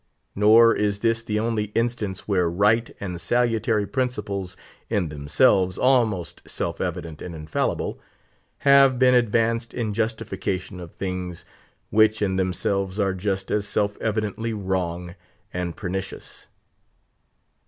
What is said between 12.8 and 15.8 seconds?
are just as self evidently wrong and